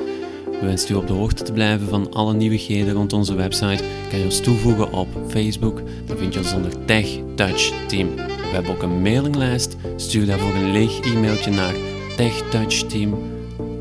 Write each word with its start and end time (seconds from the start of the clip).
Wenst 0.61 0.89
u 0.89 0.93
op 0.93 1.07
de 1.07 1.13
hoogte 1.13 1.43
te 1.43 1.51
blijven 1.51 1.87
van 1.87 2.13
alle 2.13 2.33
nieuwigheden 2.33 2.93
rond 2.93 3.13
onze 3.13 3.35
website, 3.35 3.83
kan 4.09 4.19
je 4.19 4.25
ons 4.25 4.39
toevoegen 4.39 4.91
op 4.91 5.07
Facebook. 5.27 5.81
Dan 6.05 6.17
vind 6.17 6.33
je 6.33 6.39
ons 6.39 6.53
onder 6.53 6.85
Tech 6.85 7.07
Touch 7.35 7.71
Team. 7.87 8.15
We 8.15 8.49
hebben 8.51 8.71
ook 8.71 8.81
een 8.81 9.01
mailinglijst. 9.01 9.75
Stuur 9.95 10.25
daarvoor 10.25 10.55
een 10.55 10.71
leeg 10.71 10.99
e-mailtje 10.99 11.51
naar 11.51 11.75
techtouchteam, 12.17 13.17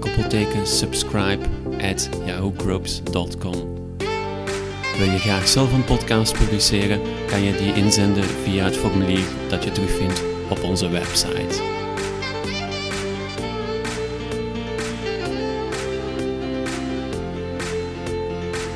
koppelteken 0.01 0.67
subscribe 0.67 1.45
at 1.81 2.09
yahoogroups.com. 2.27 3.82
Wil 4.99 5.11
je 5.11 5.19
graag 5.19 5.49
zelf 5.49 5.73
een 5.73 5.85
podcast 5.85 6.39
publiceren, 6.39 7.01
kan 7.27 7.43
je 7.43 7.57
die 7.57 7.75
inzenden 7.75 8.25
via 8.25 8.65
het 8.65 8.77
formulier 8.77 9.25
dat 9.49 9.65
je 9.65 9.73
terugvindt 9.73 10.23
op 10.51 10.63
onze 10.63 10.89
website. 10.89 11.63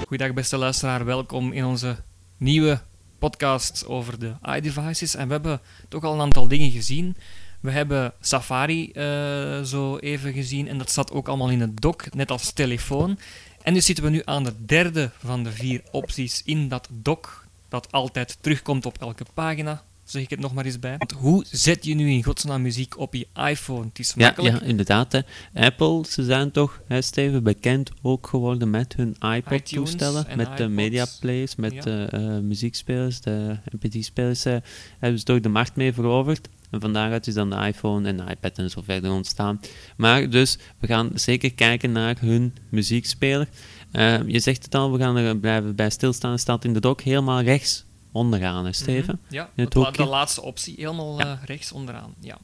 Goedendag 0.06 0.34
beste 0.34 0.56
luisteraar, 0.56 1.04
welkom 1.04 1.52
in 1.52 1.64
onze 1.64 1.96
nieuwe 2.36 2.80
podcast 3.18 3.86
over 3.86 4.18
de 4.18 4.34
iDevices. 4.56 5.14
En 5.14 5.26
we 5.26 5.32
hebben 5.32 5.60
toch 5.88 6.04
al 6.04 6.14
een 6.14 6.20
aantal 6.20 6.48
dingen 6.48 6.70
gezien. 6.70 7.16
We 7.60 7.70
hebben 7.70 8.12
Safari 8.20 8.90
uh, 8.92 9.62
zo 9.62 9.96
even 9.96 10.32
gezien 10.32 10.68
en 10.68 10.78
dat 10.78 10.90
staat 10.90 11.12
ook 11.12 11.28
allemaal 11.28 11.50
in 11.50 11.60
het 11.60 11.80
doc, 11.80 11.96
net 12.10 12.30
als 12.30 12.52
telefoon. 12.52 13.18
En 13.66 13.74
dus 13.74 13.84
zitten 13.84 14.04
we 14.04 14.10
nu 14.10 14.22
aan 14.24 14.44
de 14.44 14.52
derde 14.66 15.10
van 15.24 15.42
de 15.42 15.52
vier 15.52 15.82
opties 15.90 16.42
in 16.44 16.68
dat 16.68 16.88
doc, 16.90 17.18
dat 17.68 17.92
altijd 17.92 18.38
terugkomt 18.40 18.86
op 18.86 18.98
elke 18.98 19.24
pagina. 19.34 19.82
Zeg 20.04 20.22
ik 20.22 20.30
het 20.30 20.40
nog 20.40 20.54
maar 20.54 20.64
eens 20.64 20.78
bij. 20.78 20.96
Want 20.98 21.12
hoe 21.12 21.44
zet 21.50 21.84
je 21.84 21.94
nu 21.94 22.10
in 22.10 22.24
godsnaam 22.24 22.62
muziek 22.62 22.98
op 22.98 23.14
je 23.14 23.26
iPhone? 23.34 23.84
Het 23.84 23.98
is 23.98 24.14
makkelijk. 24.14 24.54
Ja, 24.54 24.60
ja 24.60 24.66
inderdaad. 24.66 25.12
Hè. 25.12 25.20
Apple, 25.54 26.04
ze 26.08 26.24
zijn 26.24 26.50
toch, 26.50 26.80
hè, 26.86 27.02
Steven, 27.02 27.42
bekend 27.42 27.90
ook 28.02 28.26
geworden 28.26 28.70
met 28.70 28.94
hun 28.96 29.16
iPod-toestellen. 29.34 30.26
Met 30.36 30.56
de 30.56 30.68
media 30.68 31.06
players, 31.20 31.56
met 31.56 31.82
de 31.82 32.08
uh, 32.14 32.38
muziekspelers, 32.38 33.20
de 33.20 33.58
MP3-spelers. 33.76 34.46
Uh, 34.46 34.56
hebben 34.98 35.18
ze 35.18 35.24
toch 35.24 35.40
de 35.40 35.48
markt 35.48 35.76
mee 35.76 35.92
veroverd. 35.92 36.48
En 36.70 36.80
van 36.80 36.92
daaruit 36.92 37.26
is 37.26 37.34
dan 37.34 37.50
de 37.50 37.56
iPhone 37.56 38.08
en 38.08 38.16
de 38.16 38.24
iPad 38.30 38.58
en 38.58 38.70
zo 38.70 38.82
verder 38.84 39.12
ontstaan. 39.12 39.60
Maar 39.96 40.30
dus, 40.30 40.58
we 40.78 40.86
gaan 40.86 41.10
zeker 41.14 41.54
kijken 41.54 41.92
naar 41.92 42.16
hun 42.20 42.54
muziekspeler. 42.68 43.48
Uh, 43.92 44.28
je 44.28 44.40
zegt 44.40 44.64
het 44.64 44.74
al, 44.74 44.92
we 44.92 44.98
gaan 44.98 45.16
er 45.16 45.36
blijven 45.36 45.74
bij 45.74 45.90
stilstaan. 45.90 46.38
staat 46.38 46.64
in 46.64 46.72
de 46.72 46.80
dock 46.80 47.00
helemaal 47.00 47.40
rechts 47.40 47.84
onderaan, 48.12 48.64
hè, 48.64 48.72
Steven? 48.72 49.14
Mm 49.14 49.20
-hmm. 49.28 49.36
Ja, 49.36 49.50
het 49.54 49.74
la 49.74 49.90
de 49.90 50.04
laatste 50.04 50.42
optie, 50.42 50.74
helemaal 50.76 51.18
ja. 51.18 51.32
uh, 51.32 51.44
rechts 51.44 51.72
onderaan. 51.72 52.14
Ja. 52.20 52.38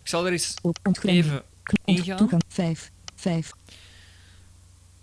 Ik 0.00 0.08
zal 0.08 0.26
er 0.26 0.32
eens 0.32 0.54
even 1.02 1.42
ingaan. 1.84 2.16
Toegang 2.16 2.42
5, 2.48 2.90
5. 3.14 3.52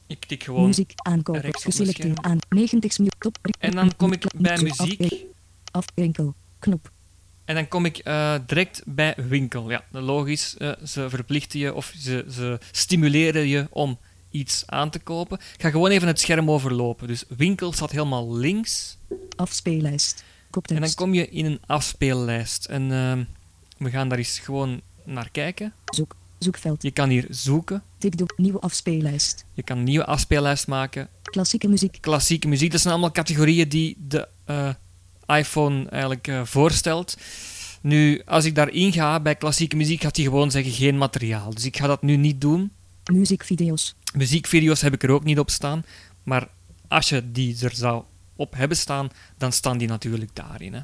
Ik 0.08 0.26
tik 0.26 0.44
gewoon 0.44 0.66
muziek 0.66 0.92
aankopen, 0.96 1.54
geselecteerd 1.54 2.22
aan 2.22 2.38
90 2.50 2.96
top. 3.18 3.38
En 3.60 3.72
dan 3.72 3.96
kom 3.96 4.12
ik 4.12 4.26
bij 4.38 4.62
muziek. 4.62 5.26
Afwinkel, 5.72 6.36
knop. 6.60 6.92
En 7.46 7.56
dan 7.56 7.68
kom 7.68 7.86
ik 7.86 8.08
uh, 8.08 8.36
direct 8.46 8.82
bij 8.86 9.14
winkel. 9.18 9.70
Ja, 9.70 9.84
logisch. 9.92 10.56
Uh, 10.58 10.72
ze 10.86 11.10
verplichten 11.10 11.60
je 11.60 11.74
of 11.74 11.94
ze, 11.98 12.26
ze 12.30 12.60
stimuleren 12.72 13.48
je 13.48 13.68
om 13.70 13.98
iets 14.32 14.64
aan 14.66 14.90
te 14.90 15.00
kopen. 15.00 15.38
Ik 15.38 15.62
ga 15.62 15.70
gewoon 15.70 15.90
even 15.90 16.08
het 16.08 16.20
scherm 16.20 16.52
overlopen. 16.52 17.08
Dus 17.08 17.24
winkel 17.38 17.72
staat 17.72 17.92
helemaal 17.92 18.36
links. 18.36 18.98
Afspeellijst. 19.36 20.24
Koptekst. 20.50 20.82
En 20.82 20.88
dan 20.88 20.96
kom 20.96 21.14
je 21.14 21.30
in 21.30 21.46
een 21.46 21.60
afspeellijst. 21.66 22.66
En 22.66 22.82
uh, 22.82 23.18
we 23.78 23.90
gaan 23.90 24.10
daar 24.10 24.18
eens 24.18 24.40
gewoon 24.40 24.82
naar 25.04 25.30
kijken. 25.32 25.74
Zoek. 25.86 26.16
Zoekveld. 26.38 26.84
Je 26.84 26.92
kan 26.92 27.10
hier 27.10 27.26
zoeken. 27.30 27.84
Tik 27.98 28.18
de 28.18 28.34
nieuwe 28.38 28.60
afspeellijst. 28.60 29.46
Je 29.54 29.64
kan 29.64 29.78
een 29.78 29.84
nieuwe 29.84 30.06
afspeellijst 30.06 30.68
maken. 30.68 31.10
Klassieke 31.24 31.68
muziek. 31.68 31.98
Klassieke 32.02 32.48
muziek. 32.48 32.72
Dat 32.72 32.82
zijn 32.82 32.94
allemaal 32.94 33.12
categorieën 33.12 33.70
die 33.70 33.98
de 34.08 34.28
iPhone 35.28 35.90
eigenlijk 35.90 36.28
uh, 36.28 36.42
voorstelt. 36.44 37.18
Nu, 37.82 38.22
als 38.26 38.46
ik 38.46 38.56
daarin 38.56 38.94
ga 38.94 39.20
bij 39.20 39.36
klassieke 39.36 39.76
muziek, 39.76 40.02
gaat 40.02 40.16
hij 40.16 40.26
gewoon 40.26 40.52
zeggen 40.52 40.72
geen 40.72 40.98
materiaal. 40.98 41.54
Dus 41.54 41.66
ik 41.66 41.78
ga 41.78 41.88
dat 41.88 42.02
nu 42.02 42.16
niet 42.16 42.42
doen. 42.42 42.72
Muziekvideo's. 43.14 43.96
Muziekvideo's 44.14 44.82
heb 44.82 44.94
ik 44.94 45.04
er 45.04 45.10
ook 45.10 45.24
niet 45.24 45.40
op 45.40 45.50
staan. 45.50 45.86
Maar 46.24 46.48
als 46.88 47.10
je 47.10 47.32
die 47.32 47.58
er 47.62 47.76
zou 47.76 48.04
op 48.36 48.56
hebben 48.56 48.78
staan, 48.78 49.10
dan 49.38 49.52
staan 49.52 49.78
die 49.78 49.88
natuurlijk 49.88 50.32
daarin. 50.34 50.74
Hè. 50.74 50.80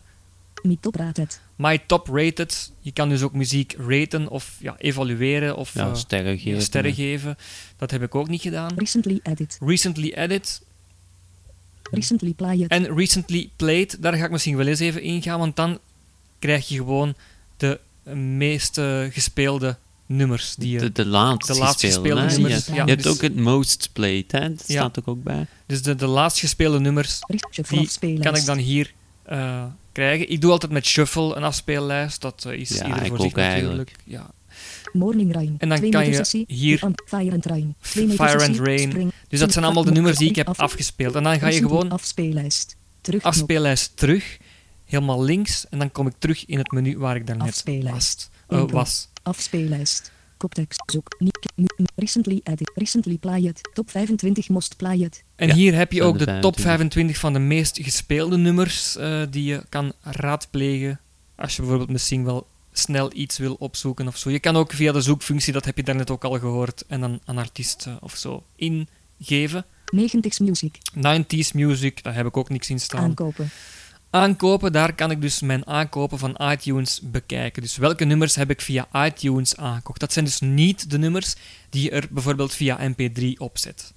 My 0.61 0.77
top 0.79 0.95
rated. 0.95 1.41
My 1.55 1.77
top 1.77 2.07
rated. 2.07 2.71
Je 2.79 2.91
kan 2.91 3.09
dus 3.09 3.21
ook 3.21 3.33
muziek 3.33 3.75
raten 3.77 4.27
of 4.27 4.57
ja, 4.59 4.75
evalueren 4.77 5.55
of 5.55 5.73
ja, 5.73 5.93
sterren, 5.95 6.39
geven, 6.39 6.61
sterren 6.61 6.93
geven. 6.93 7.37
Dat 7.77 7.91
heb 7.91 8.01
ik 8.01 8.15
ook 8.15 8.27
niet 8.27 8.41
gedaan. 8.41 8.71
Recently 8.75 9.19
added. 9.23 9.57
Recently 9.61 10.13
added. 10.13 10.61
Recently 11.91 12.33
played. 12.33 12.67
En 12.67 12.95
recently 12.95 13.49
played, 13.55 13.97
daar 13.99 14.13
ga 14.13 14.25
ik 14.25 14.31
misschien 14.31 14.57
wel 14.57 14.67
eens 14.67 14.79
even 14.79 15.01
ingaan, 15.01 15.39
want 15.39 15.55
dan 15.55 15.79
krijg 16.39 16.67
je 16.67 16.75
gewoon 16.75 17.13
de 17.57 17.79
meest 18.13 18.77
uh, 18.77 19.03
gespeelde 19.09 19.77
nummers. 20.05 20.55
Die 20.55 20.71
je, 20.71 20.79
de, 20.79 20.91
de 20.91 21.05
laatst 21.05 21.47
de 21.47 21.57
laatst 21.57 21.79
gespeelde, 21.79 22.21
gespeelde 22.21 22.41
nummers. 22.41 22.65
Ja. 22.65 22.75
Ja, 22.75 22.83
je 22.83 22.89
hebt 22.89 23.03
dus, 23.03 23.11
ook 23.11 23.21
het 23.21 23.35
most 23.35 23.89
played, 23.93 24.31
hè? 24.31 24.49
dat 24.49 24.63
staat 24.63 24.97
er 24.97 25.03
ook 25.05 25.23
bij. 25.23 25.45
Dus 25.65 25.81
de, 25.81 25.95
de 25.95 26.07
laatst 26.07 26.39
gespeelde 26.39 26.79
nummers, 26.79 27.19
die 27.99 28.19
kan 28.19 28.35
ik 28.35 28.45
dan 28.45 28.57
hier 28.57 28.93
uh, 29.31 29.63
krijgen. 29.91 30.29
Ik 30.29 30.41
doe 30.41 30.51
altijd 30.51 30.71
met 30.71 30.85
shuffle 30.85 31.35
een 31.35 31.43
afspeellijst, 31.43 32.21
dat 32.21 32.43
uh, 32.47 32.53
is 32.53 32.69
ja, 32.69 32.87
ieder 32.87 33.07
voor 33.07 33.19
zich 33.19 33.35
natuurlijk. 33.35 33.91
Ja. 34.03 34.29
Morning 34.93 35.33
Rain. 35.33 35.55
En 35.57 35.69
dan 35.69 35.89
kan 35.89 36.05
je 36.05 36.45
hier 36.47 36.77
Fire 37.05 37.31
and 37.31 37.45
Rain. 37.45 37.75
Fire 37.79 38.43
and 38.43 38.59
Rain. 38.59 39.11
Dus 39.31 39.39
dat 39.39 39.51
zijn 39.51 39.65
allemaal 39.65 39.83
de 39.83 39.91
nummers 39.91 40.17
die 40.17 40.29
ik 40.29 40.35
heb 40.35 40.47
afgespeeld. 40.47 41.15
En 41.15 41.23
dan 41.23 41.39
ga 41.39 41.47
je 41.47 41.59
gewoon 41.59 41.91
afspeellijst 41.91 42.75
terug. 43.01 43.23
Afspeellijst 43.23 43.97
terug, 43.97 44.37
helemaal 44.85 45.23
links. 45.23 45.69
En 45.69 45.79
dan 45.79 45.91
kom 45.91 46.07
ik 46.07 46.13
terug 46.19 46.45
in 46.45 46.57
het 46.57 46.71
menu 46.71 46.97
waar 46.97 47.15
ik 47.15 47.27
daarnet 47.27 47.63
was. 47.83 48.29
Uh, 48.49 48.63
was. 48.69 49.07
Afspeellijst. 49.23 50.11
Koptekst. 50.37 50.83
Zoek. 50.85 51.17
Recently 51.95 52.39
added. 52.43 52.71
Recently 52.75 53.17
played. 53.17 53.69
Top 53.73 53.89
25 53.89 54.49
most 54.49 54.77
played. 54.77 55.23
En 55.35 55.47
ja, 55.47 55.53
hier 55.53 55.75
heb 55.75 55.91
je 55.91 56.03
ook 56.03 56.19
de, 56.19 56.25
de 56.25 56.39
top 56.39 56.59
25 56.59 57.17
van 57.17 57.33
de 57.33 57.39
meest 57.39 57.79
gespeelde 57.81 58.37
nummers 58.37 58.97
uh, 58.97 59.21
die 59.29 59.43
je 59.43 59.63
kan 59.69 59.93
raadplegen. 60.01 60.99
Als 61.35 61.55
je 61.55 61.61
bijvoorbeeld 61.61 61.91
misschien 61.91 62.23
wel 62.23 62.47
snel 62.71 63.09
iets 63.13 63.37
wil 63.37 63.55
opzoeken 63.59 64.07
of 64.07 64.17
zo. 64.17 64.29
Je 64.29 64.39
kan 64.39 64.55
ook 64.55 64.73
via 64.73 64.91
de 64.91 65.01
zoekfunctie, 65.01 65.53
dat 65.53 65.65
heb 65.65 65.77
je 65.77 65.83
daarnet 65.83 66.09
ook 66.09 66.23
al 66.23 66.39
gehoord, 66.39 66.83
en 66.87 67.01
dan 67.01 67.19
een 67.25 67.37
artiest 67.37 67.85
uh, 67.87 67.93
of 67.99 68.15
zo 68.15 68.43
ingeven. 69.21 69.65
90s 69.95 70.37
music. 70.41 70.77
90s 70.95 71.51
music, 71.53 72.03
daar 72.03 72.15
heb 72.15 72.25
ik 72.25 72.37
ook 72.37 72.49
niks 72.49 72.69
in 72.69 72.79
staan. 72.79 73.03
Aankopen. 73.03 73.49
Aankopen, 74.09 74.71
daar 74.71 74.95
kan 74.95 75.11
ik 75.11 75.21
dus 75.21 75.41
mijn 75.41 75.67
aankopen 75.67 76.17
van 76.17 76.37
iTunes 76.41 77.01
bekijken. 77.03 77.61
Dus 77.61 77.77
welke 77.77 78.05
nummers 78.05 78.35
heb 78.35 78.49
ik 78.49 78.61
via 78.61 78.87
iTunes 79.05 79.57
aangekocht? 79.57 79.99
Dat 79.99 80.13
zijn 80.13 80.25
dus 80.25 80.39
niet 80.39 80.89
de 80.89 80.97
nummers 80.97 81.35
die 81.69 81.83
je 81.83 81.89
er 81.89 82.07
bijvoorbeeld 82.09 82.53
via 82.53 82.91
MP3 82.91 83.25
opzet. 83.37 83.93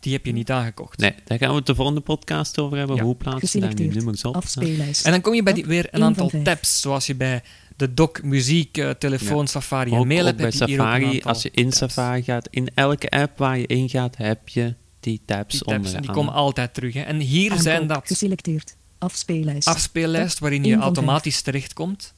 Die 0.00 0.12
heb 0.12 0.26
je 0.26 0.32
niet 0.32 0.50
aangekocht. 0.50 0.98
Nee, 0.98 1.14
daar 1.24 1.38
gaan 1.38 1.50
we 1.50 1.56
het 1.56 1.66
de 1.66 1.74
volgende 1.74 2.00
podcast 2.00 2.58
over 2.58 2.78
hebben. 2.78 2.96
Ja. 2.96 3.02
Hoe 3.02 3.16
plaats 3.16 3.52
je 3.52 3.60
daar 3.60 3.74
die 3.74 3.90
nummers 3.90 4.24
op? 4.24 4.36
Afspeellijst. 4.36 5.04
En 5.06 5.12
dan 5.12 5.20
kom 5.20 5.34
je 5.34 5.42
bij 5.42 5.52
die, 5.52 5.66
weer 5.66 5.88
een 5.90 6.02
aantal 6.02 6.30
tabs, 6.42 6.80
zoals 6.80 7.06
je 7.06 7.14
bij 7.14 7.42
de 7.78 7.94
doc, 7.94 8.22
muziek, 8.22 8.78
uh, 8.78 8.90
telefoon, 8.90 9.40
ja. 9.40 9.46
Safari 9.46 9.90
en 9.90 9.98
ook, 9.98 10.06
mail 10.06 10.26
ook 10.26 10.36
bij 10.36 10.50
Safari, 10.50 11.22
als 11.22 11.42
je 11.42 11.50
in 11.50 11.70
tabs. 11.70 11.94
Safari 11.94 12.22
gaat, 12.22 12.48
in 12.50 12.70
elke 12.74 13.10
app 13.10 13.38
waar 13.38 13.58
je 13.58 13.66
in 13.66 13.88
gaat, 13.88 14.16
heb 14.16 14.48
je 14.48 14.74
die 15.00 15.20
tabs, 15.24 15.50
die 15.50 15.64
tabs 15.64 15.76
onder. 15.76 15.94
En 15.94 16.02
die 16.02 16.10
komen 16.10 16.32
altijd 16.32 16.74
terug. 16.74 16.94
Hè. 16.94 17.00
En 17.00 17.16
hier 17.16 17.50
Aankoop, 17.50 17.64
zijn 17.64 17.86
dat... 17.86 18.06
Geselecteerd. 18.06 18.76
Afspeellijst. 18.98 19.68
Afspeellijst, 19.68 20.38
waarin 20.38 20.64
je 20.64 20.76
automatisch 20.76 21.42
terechtkomt. 21.42 22.14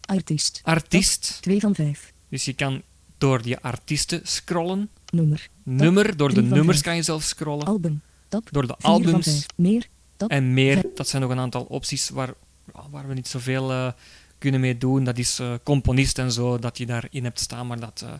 Artiest. 0.00 0.60
Artiest. 0.62 1.38
2 1.40 1.60
van 1.60 1.74
5. 1.74 2.12
Dus 2.28 2.44
je 2.44 2.52
kan 2.52 2.82
door 3.18 3.42
die 3.42 3.56
artiesten 3.58 4.20
scrollen. 4.22 4.88
Nummer. 5.10 5.48
Nummer, 5.62 6.16
door 6.16 6.34
de 6.34 6.42
nummers 6.42 6.80
kan 6.80 6.96
je 6.96 7.02
zelf 7.02 7.22
scrollen. 7.22 7.66
Album. 7.66 8.00
Top. 8.28 8.48
Door 8.50 8.66
de 8.66 8.76
albums. 8.80 9.46
Meer. 9.56 9.86
Top. 10.16 10.30
En 10.30 10.54
meer. 10.54 10.82
Dat 10.94 11.08
zijn 11.08 11.22
nog 11.22 11.30
een 11.30 11.38
aantal 11.38 11.62
opties 11.62 12.08
waar, 12.08 12.34
waar 12.90 13.08
we 13.08 13.14
niet 13.14 13.28
zoveel 13.28 13.70
uh, 13.70 13.88
kunnen 14.38 14.60
mee 14.60 14.78
doen. 14.78 15.04
Dat 15.04 15.18
is 15.18 15.40
uh, 15.40 15.54
componist 15.62 16.18
en 16.18 16.32
zo, 16.32 16.58
dat 16.58 16.78
je 16.78 16.86
daarin 16.86 17.24
hebt 17.24 17.40
staan, 17.40 17.66
maar 17.66 17.80
dat, 17.80 18.00
uh, 18.04 18.12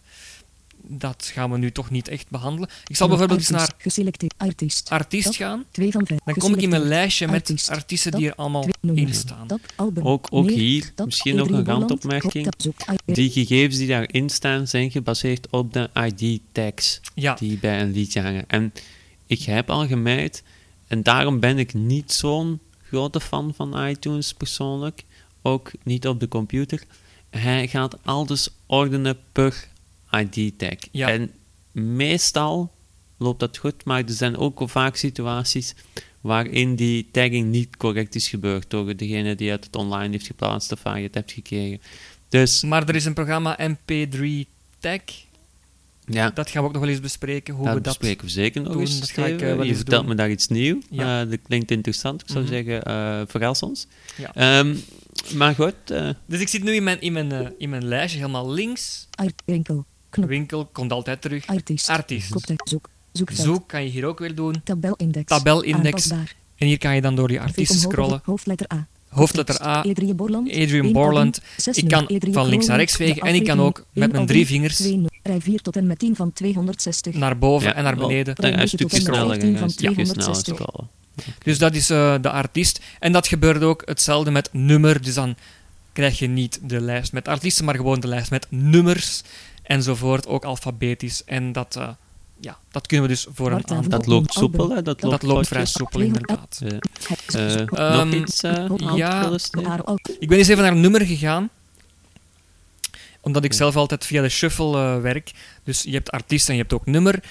dat 0.86 1.30
gaan 1.34 1.50
we 1.50 1.58
nu 1.58 1.72
toch 1.72 1.90
niet 1.90 2.08
echt 2.08 2.30
behandelen. 2.30 2.68
Ik 2.86 2.96
zal 2.96 3.08
bijvoorbeeld 3.08 3.38
eens 3.38 3.48
naar 3.48 3.72
Geselecteerd 3.78 4.34
artiest, 4.36 4.90
artiest 4.90 5.36
gaan. 5.36 5.64
2 5.70 5.90
van 5.92 6.06
5. 6.06 6.20
Dan 6.24 6.34
kom 6.34 6.54
ik 6.54 6.62
in 6.62 6.68
mijn 6.68 6.82
lijstje 6.82 7.26
met 7.26 7.34
artiest. 7.34 7.70
artiesten 7.70 8.10
top. 8.10 8.20
die 8.20 8.30
er 8.30 8.36
allemaal 8.36 8.68
in 8.82 9.14
staan. 9.14 9.46
Ook, 10.02 10.26
ook 10.30 10.50
hier, 10.50 10.92
Top. 10.94 11.06
misschien 11.06 11.36
nog 11.36 11.48
een 11.50 11.64
randopmerking. 11.64 12.48
Die 13.04 13.30
gegevens 13.30 13.76
die 13.76 13.88
daarin 13.88 14.28
staan, 14.30 14.66
zijn 14.68 14.90
gebaseerd 14.90 15.50
op 15.50 15.72
de 15.72 15.90
ID-tags 15.94 17.00
Ja. 17.14 17.34
die 17.34 17.58
bij 17.58 17.80
een 17.80 17.92
liedje 17.92 18.20
hangen. 18.20 18.44
En 18.46 18.72
ik 19.26 19.42
heb 19.42 19.70
al 19.70 19.86
gemerkt 19.86 20.42
en 20.86 21.02
daarom 21.02 21.40
ben 21.40 21.58
ik 21.58 21.74
niet 21.74 22.12
zo'n 22.12 22.60
grote 22.88 23.20
fan 23.20 23.52
van 23.56 23.86
iTunes 23.86 24.34
persoonlijk. 24.34 25.04
Ook 25.46 25.70
niet 25.82 26.06
op 26.06 26.20
de 26.20 26.28
computer. 26.28 26.82
Hij 27.30 27.68
gaat 27.68 27.96
alles 28.02 28.48
ordenen 28.66 29.16
per 29.32 29.68
ID-tag. 30.10 30.74
Ja. 30.90 31.08
En 31.08 31.30
meestal 31.72 32.72
loopt 33.18 33.40
dat 33.40 33.56
goed, 33.56 33.84
maar 33.84 33.98
er 34.04 34.10
zijn 34.12 34.36
ook 34.36 34.62
vaak 34.64 34.96
situaties 34.96 35.74
waarin 36.20 36.74
die 36.76 37.08
tagging 37.12 37.50
niet 37.50 37.76
correct 37.76 38.14
is 38.14 38.28
gebeurd 38.28 38.70
door 38.70 38.96
degene 38.96 39.34
die 39.34 39.50
het 39.50 39.76
online 39.76 40.10
heeft 40.12 40.26
geplaatst 40.26 40.72
of 40.72 40.82
waar 40.82 40.96
je 40.98 41.06
het 41.06 41.14
hebt 41.14 41.32
gekregen. 41.32 41.80
Dus 42.28 42.62
Maar 42.62 42.88
er 42.88 42.94
is 42.94 43.04
een 43.04 43.14
programma 43.14 43.58
MP3 43.70 44.24
Tag. 44.78 45.00
ja, 46.06 46.30
Dat 46.30 46.50
gaan 46.50 46.62
we 46.62 46.68
ook 46.68 46.74
nog 46.74 46.82
wel 46.82 46.90
eens 46.90 47.00
bespreken. 47.00 47.54
Hoe 47.54 47.64
dat 47.64 47.74
we 47.74 47.80
dat 47.80 47.98
bespreken 47.98 48.24
we 48.26 48.32
zeker 48.32 48.62
nog 48.62 48.72
doen. 48.72 48.80
eens. 48.80 49.00
Dat 49.00 49.10
ga 49.10 49.26
ik, 49.26 49.40
eh, 49.40 49.62
je 49.62 49.74
vertelt 49.76 50.00
doen. 50.00 50.10
me 50.10 50.14
daar 50.16 50.30
iets 50.30 50.48
nieuws. 50.48 50.84
Ja. 50.90 51.22
Eh, 51.22 51.30
dat 51.30 51.38
klinkt 51.42 51.70
interessant. 51.70 52.20
Ik 52.22 52.28
zou 52.28 52.44
Mhm. 52.44 52.52
zeggen, 52.52 52.82
eh 52.84 53.20
verras 53.26 53.62
ons. 53.62 53.86
Ja. 54.16 54.34
Ehm, 54.34 54.76
maar 55.34 55.54
goed, 55.54 55.74
eh, 55.86 56.08
Dus 56.26 56.40
ik 56.40 56.48
zit 56.48 56.62
nu 56.62 56.74
in 56.74 56.82
mijn, 56.82 57.00
in 57.00 57.12
mijn, 57.12 57.32
eh, 57.32 57.48
in 57.58 57.70
mijn 57.70 57.84
lijstje 57.84 58.18
helemaal 58.18 58.50
links. 58.50 59.08
Art, 59.10 59.42
winkel. 59.44 59.84
Knop. 60.10 60.28
Winkel 60.28 60.66
komt 60.66 60.92
altijd 60.92 61.20
terug. 61.20 61.46
Artiest. 61.46 61.88
Artiest. 61.88 62.30
Koptekst. 62.30 62.68
Zoek. 62.68 62.88
Zoekveld. 63.12 63.46
Zoek 63.46 63.68
kan 63.68 63.84
je 63.84 63.90
hier 63.90 64.04
ook 64.04 64.18
weer 64.18 64.34
doen. 64.34 64.62
Tabelindex. 64.64 65.26
Tabelindex. 65.26 65.84
Aanpasbaar. 65.84 66.34
En 66.56 66.66
hier 66.66 66.78
kan 66.78 66.94
je 66.94 67.00
dan 67.00 67.16
door 67.16 67.28
die 67.28 67.38
omhoog 67.38 67.66
scrollen. 67.66 68.20
Hoofdletter 68.24 68.72
A. 68.72 68.86
Hoofdletter 69.08 69.62
A. 69.62 69.80
Adrian 69.80 70.16
Borland. 70.16 70.48
Adrian 70.48 70.92
Borland. 70.92 71.40
Ik 71.72 71.88
kan 71.88 72.20
van 72.20 72.46
links 72.46 72.66
naar 72.66 72.78
rechts 72.78 72.96
vegen 72.96 73.22
en 73.22 73.34
ik 73.34 73.44
kan 73.44 73.60
ook 73.60 73.86
met 73.92 74.12
mijn 74.12 74.26
drie 74.26 74.46
vingers 74.46 74.78
Rij 75.22 75.40
4 75.40 75.60
tot 75.60 75.76
en 75.76 75.86
met 75.86 75.98
10 75.98 76.16
van 76.16 76.32
260. 76.32 77.14
naar 77.14 77.38
boven 77.38 77.68
ja, 77.68 77.74
en 77.74 77.82
naar 77.82 77.96
wel, 77.96 78.08
beneden. 78.08 78.34
dan 78.34 78.58
een 78.58 78.68
stukje 78.68 79.00
sneller. 79.00 79.40
15 79.40 80.56
hè, 81.16 81.22
van 81.22 81.32
Een 81.32 81.34
stukje 81.34 81.34
sneller 81.34 81.34
260. 81.34 81.34
scrollen. 81.34 81.38
Dus 81.44 81.58
dat 81.58 81.74
is 81.74 81.90
eh, 81.90 82.14
de 82.22 82.30
artiest. 82.30 82.80
En 83.00 83.12
dat 83.12 83.26
gebeurt 83.26 83.62
ook 83.62 83.82
hetzelfde 83.84 84.30
met 84.30 84.48
nummer. 84.52 85.02
Dus 85.02 85.14
dan 85.14 85.36
krijg 85.92 86.18
je 86.18 86.26
niet 86.26 86.58
de 86.62 86.80
lijst 86.80 87.12
met 87.12 87.28
artiesten, 87.28 87.64
maar 87.64 87.74
gewoon 87.74 88.00
de 88.00 88.08
lijst 88.08 88.30
met 88.30 88.46
nummers 88.50 89.22
enzovoort. 89.62 90.26
Ook 90.26 90.44
alfabetisch. 90.44 91.24
En 91.24 91.52
dat, 91.52 91.76
eh, 91.76 91.88
ja, 92.40 92.58
dat 92.70 92.86
kunnen 92.86 93.06
we 93.08 93.12
dus 93.12 93.26
voor 93.34 93.46
een 93.46 93.56
aantal... 93.70 93.88
Dat 93.88 94.06
loopt 94.06 94.32
soepel, 94.32 94.70
hè? 94.70 94.82
Dat 94.82 95.02
loopt, 95.02 95.20
Dat 95.20 95.30
loopt 95.30 95.48
vrij 95.48 95.64
soepel, 95.66 96.00
inderdaad. 96.00 96.60
Eh, 96.62 96.68
Het- 97.08 97.34
eh, 97.34 97.60
Ehm, 97.60 98.08
nog 98.08 98.14
iets 98.14 98.42
eh 98.42 98.52
aan 98.52 98.96
ja, 98.96 99.38
Steven? 99.38 99.70
Aro- 99.70 99.82
al- 99.82 99.98
Ik 100.18 100.28
ben 100.28 100.38
eens 100.38 100.48
even 100.48 100.62
naar 100.62 100.72
een 100.72 100.80
nummer 100.80 101.06
gegaan. 101.06 101.48
Omdat 103.20 103.44
ik 103.44 103.52
zelf 103.52 103.76
altijd 103.76 104.06
via 104.06 104.22
de 104.22 104.28
shuffle 104.28 104.76
eh, 104.78 105.00
werk. 105.00 105.30
Dus 105.64 105.82
je 105.82 105.90
hebt 105.92 106.10
artiest 106.10 106.48
en 106.48 106.54
je 106.54 106.60
hebt 106.60 106.72
ook 106.72 106.86
nummer. 106.86 107.22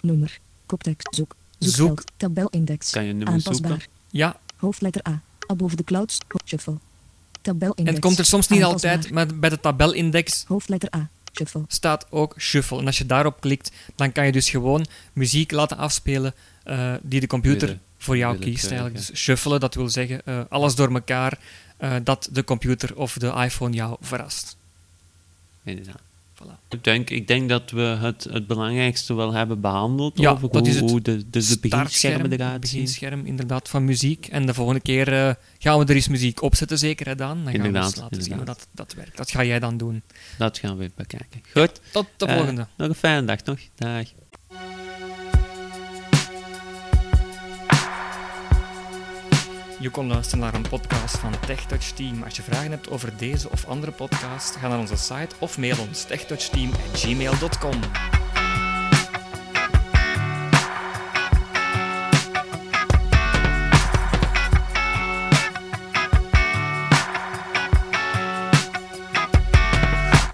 Nummer. 0.00 0.38
Koptekst. 0.66 1.14
Zoek. 1.14 1.34
Zoek. 1.58 2.02
Tabelindex. 2.16 2.90
Kan 2.90 3.04
je 3.04 3.12
nummer 3.12 3.40
zoeken? 3.40 3.64
Aanpasbaar. 3.64 3.88
Ja, 4.10 4.36
Hoofdletter 4.56 5.08
A. 5.08 5.20
Above 5.46 5.76
the 5.76 5.84
clouds. 5.84 6.18
Shuffle. 6.44 6.76
Tabelindex. 7.40 7.82
en 7.88 7.92
het 7.94 7.98
komt 8.02 8.18
er 8.18 8.24
soms 8.24 8.48
niet 8.48 8.62
Aanpasbaar. 8.62 8.92
altijd, 8.92 9.12
maar 9.12 9.26
bij 9.38 9.50
de 9.50 9.60
tabelindex 9.60 10.44
Hoofdletter 10.46 10.94
A. 10.96 11.08
Shuffle. 11.32 11.62
staat 11.68 12.06
ook 12.10 12.34
shuffle. 12.38 12.78
En 12.78 12.86
als 12.86 12.98
je 12.98 13.06
daarop 13.06 13.40
klikt, 13.40 13.70
dan 13.94 14.12
kan 14.12 14.26
je 14.26 14.32
dus 14.32 14.50
gewoon 14.50 14.86
muziek 15.12 15.50
laten 15.50 15.76
afspelen 15.76 16.34
eh, 16.64 16.94
die 17.02 17.20
de 17.20 17.26
computer 17.26 17.66
Willen- 17.68 17.82
voor 17.98 18.16
jou 18.16 18.38
willen 18.38 18.52
kiest. 18.52 18.66
Eigenlijk. 18.66 18.96
Dus 18.96 19.10
shuffelen, 19.14 19.60
dat 19.60 19.74
wil 19.74 19.88
zeggen 19.88 20.20
eh, 20.24 20.40
alles 20.48 20.74
door 20.74 20.92
elkaar 20.94 21.38
eh, 21.76 21.94
dat 22.04 22.28
de 22.32 22.44
computer 22.44 22.96
of 22.96 23.14
de 23.14 23.26
iPhone 23.36 23.74
jou 23.76 23.96
verrast. 24.00 24.56
Inderdaad. 25.62 26.00
Voilà. 26.42 26.58
Ik 26.68 26.84
denk, 26.84 27.10
ik 27.10 27.26
denk 27.26 27.48
dat 27.48 27.70
we 27.70 27.80
het, 27.80 28.26
het 28.30 28.46
belangrijkste 28.46 29.14
wel 29.14 29.32
hebben 29.32 29.60
behandeld 29.60 30.18
Ja, 30.18 30.30
over 30.30 30.50
dat 30.50 30.60
hoe, 30.60 30.68
is 30.68 30.80
het 30.80 30.90
hoe 30.90 31.00
de, 31.00 31.16
de, 31.30 31.46
de 31.46 31.58
beginschermen 31.68 32.32
eruit 32.32 32.60
beginscherm 32.60 33.26
inderdaad 33.26 33.68
van 33.68 33.84
muziek. 33.84 34.26
En 34.26 34.46
de 34.46 34.54
volgende 34.54 34.80
keer 34.80 35.12
eh, 35.12 35.34
gaan 35.58 35.78
we 35.78 35.84
er 35.84 35.94
eens 35.94 36.08
muziek 36.08 36.42
opzetten, 36.42 36.78
zeker 36.78 37.06
hè, 37.06 37.14
Daan? 37.14 37.44
Dan 37.44 37.52
gaan 37.52 37.72
we 37.72 37.78
eens 37.78 37.96
laten 37.96 38.22
zien 38.22 38.34
hoe 38.36 38.44
dat, 38.44 38.66
dat 38.72 38.94
werkt. 38.94 39.16
Dat 39.16 39.30
ga 39.30 39.44
jij 39.44 39.58
dan 39.58 39.76
doen. 39.76 40.02
Dat 40.38 40.58
gaan 40.58 40.76
we 40.76 40.90
bekijken. 40.96 41.40
Goed. 41.52 41.80
Tot 41.92 42.06
de 42.16 42.26
Eh, 42.26 42.36
volgende. 42.36 42.66
nog 42.76 42.88
een 42.88 42.94
fijne 42.94 43.26
dag 43.26 43.44
nog. 43.44 43.58
Dag. 43.74 44.06
Je 49.80 49.90
kon 49.90 50.06
luisteren 50.06 50.44
naar 50.44 50.54
een 50.54 50.68
podcast 50.68 51.18
van 51.18 51.32
TechTouch 51.46 51.84
Team. 51.84 52.22
Als 52.22 52.36
je 52.36 52.42
vragen 52.42 52.70
hebt 52.70 52.90
over 52.90 53.16
deze 53.16 53.50
of 53.50 53.66
andere 53.66 53.92
podcast, 53.92 54.56
ga 54.56 54.68
naar 54.68 54.78
onze 54.78 54.96
site 54.96 55.34
of 55.38 55.58
mail 55.58 55.76
ons 55.88 56.04
techtouchteam@gmail.com. 56.04 57.80